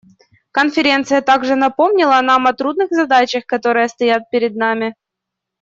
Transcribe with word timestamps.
Конференция 0.49 1.21
также 1.21 1.53
напомнила 1.55 2.19
нам 2.21 2.47
о 2.47 2.53
трудных 2.53 2.89
задачах, 2.89 3.45
которые 3.45 3.87
стоят 3.87 4.31
перед 4.31 4.55
нами. 4.55 4.95